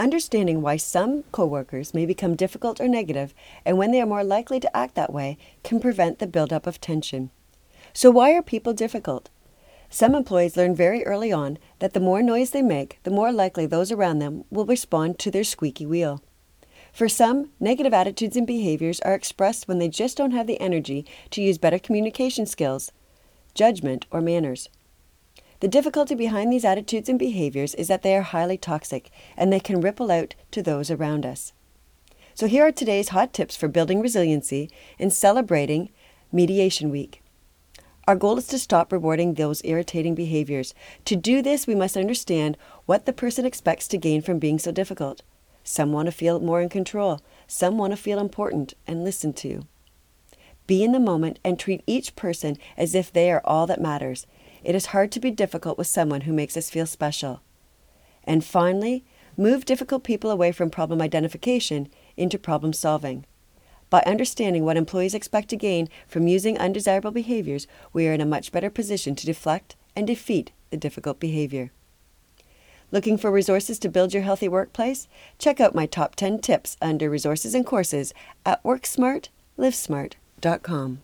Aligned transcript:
Understanding 0.00 0.62
why 0.62 0.78
some 0.78 1.24
coworkers 1.24 1.92
may 1.92 2.06
become 2.06 2.34
difficult 2.34 2.80
or 2.80 2.88
negative 2.88 3.34
and 3.66 3.76
when 3.76 3.90
they 3.90 4.00
are 4.00 4.06
more 4.06 4.24
likely 4.24 4.58
to 4.58 4.74
act 4.74 4.94
that 4.94 5.12
way 5.12 5.36
can 5.62 5.78
prevent 5.78 6.18
the 6.18 6.26
buildup 6.26 6.66
of 6.66 6.80
tension. 6.80 7.28
So, 7.92 8.10
why 8.10 8.32
are 8.32 8.40
people 8.40 8.72
difficult? 8.72 9.28
Some 9.90 10.14
employees 10.14 10.56
learn 10.56 10.74
very 10.74 11.04
early 11.04 11.30
on 11.30 11.58
that 11.80 11.92
the 11.92 12.00
more 12.00 12.22
noise 12.22 12.52
they 12.52 12.62
make, 12.62 12.98
the 13.02 13.10
more 13.10 13.30
likely 13.30 13.66
those 13.66 13.92
around 13.92 14.20
them 14.20 14.44
will 14.48 14.64
respond 14.64 15.18
to 15.18 15.30
their 15.30 15.44
squeaky 15.44 15.84
wheel. 15.84 16.22
For 16.94 17.06
some, 17.06 17.50
negative 17.60 17.92
attitudes 17.92 18.38
and 18.38 18.46
behaviors 18.46 19.00
are 19.00 19.12
expressed 19.12 19.68
when 19.68 19.80
they 19.80 19.88
just 19.90 20.16
don't 20.16 20.30
have 20.30 20.46
the 20.46 20.62
energy 20.62 21.04
to 21.32 21.42
use 21.42 21.58
better 21.58 21.78
communication 21.78 22.46
skills, 22.46 22.90
judgment, 23.52 24.06
or 24.10 24.22
manners. 24.22 24.70
The 25.60 25.68
difficulty 25.68 26.14
behind 26.14 26.50
these 26.50 26.64
attitudes 26.64 27.08
and 27.08 27.18
behaviors 27.18 27.74
is 27.74 27.88
that 27.88 28.02
they 28.02 28.16
are 28.16 28.22
highly 28.22 28.56
toxic 28.56 29.10
and 29.36 29.52
they 29.52 29.60
can 29.60 29.80
ripple 29.80 30.10
out 30.10 30.34
to 30.52 30.62
those 30.62 30.90
around 30.90 31.26
us. 31.26 31.52
So, 32.34 32.46
here 32.46 32.66
are 32.66 32.72
today's 32.72 33.10
hot 33.10 33.34
tips 33.34 33.56
for 33.56 33.68
building 33.68 34.00
resiliency 34.00 34.70
and 34.98 35.12
celebrating 35.12 35.90
Mediation 36.32 36.90
Week. 36.90 37.22
Our 38.08 38.16
goal 38.16 38.38
is 38.38 38.46
to 38.48 38.58
stop 38.58 38.90
rewarding 38.90 39.34
those 39.34 39.60
irritating 39.64 40.14
behaviors. 40.14 40.74
To 41.04 41.14
do 41.14 41.42
this, 41.42 41.66
we 41.66 41.74
must 41.74 41.96
understand 41.96 42.56
what 42.86 43.04
the 43.04 43.12
person 43.12 43.44
expects 43.44 43.86
to 43.88 43.98
gain 43.98 44.22
from 44.22 44.38
being 44.38 44.58
so 44.58 44.72
difficult. 44.72 45.22
Some 45.62 45.92
want 45.92 46.06
to 46.06 46.12
feel 46.12 46.40
more 46.40 46.62
in 46.62 46.70
control. 46.70 47.20
Some 47.46 47.76
want 47.76 47.92
to 47.92 47.96
feel 47.98 48.18
important 48.18 48.72
and 48.86 49.04
listened 49.04 49.36
to. 49.36 49.66
Be 50.66 50.82
in 50.82 50.92
the 50.92 50.98
moment 50.98 51.38
and 51.44 51.58
treat 51.58 51.82
each 51.86 52.16
person 52.16 52.56
as 52.76 52.94
if 52.94 53.12
they 53.12 53.30
are 53.30 53.42
all 53.44 53.66
that 53.66 53.80
matters. 53.80 54.26
It 54.62 54.74
is 54.74 54.86
hard 54.86 55.10
to 55.12 55.20
be 55.20 55.30
difficult 55.30 55.78
with 55.78 55.86
someone 55.86 56.22
who 56.22 56.32
makes 56.32 56.56
us 56.56 56.70
feel 56.70 56.86
special. 56.86 57.40
And 58.24 58.44
finally, 58.44 59.04
move 59.36 59.64
difficult 59.64 60.04
people 60.04 60.30
away 60.30 60.52
from 60.52 60.70
problem 60.70 61.00
identification 61.00 61.88
into 62.16 62.38
problem 62.38 62.72
solving. 62.72 63.24
By 63.88 64.02
understanding 64.06 64.64
what 64.64 64.76
employees 64.76 65.14
expect 65.14 65.48
to 65.50 65.56
gain 65.56 65.88
from 66.06 66.28
using 66.28 66.58
undesirable 66.58 67.10
behaviors, 67.10 67.66
we 67.92 68.06
are 68.06 68.12
in 68.12 68.20
a 68.20 68.26
much 68.26 68.52
better 68.52 68.70
position 68.70 69.16
to 69.16 69.26
deflect 69.26 69.74
and 69.96 70.06
defeat 70.06 70.52
the 70.70 70.76
difficult 70.76 71.18
behavior. 71.18 71.72
Looking 72.92 73.18
for 73.18 73.30
resources 73.30 73.78
to 73.80 73.88
build 73.88 74.12
your 74.12 74.24
healthy 74.24 74.48
workplace? 74.48 75.08
Check 75.38 75.60
out 75.60 75.74
my 75.74 75.86
top 75.86 76.16
10 76.16 76.40
tips 76.40 76.76
under 76.80 77.08
resources 77.08 77.54
and 77.54 77.64
courses 77.64 78.12
at 78.44 78.62
worksmartlivesmart.com. 78.62 81.00